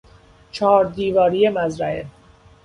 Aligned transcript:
چهار 0.51 0.85
دیواری 0.85 1.49
مزرعه 1.49 2.05